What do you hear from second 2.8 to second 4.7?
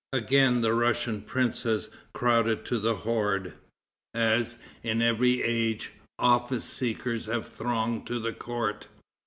horde, as,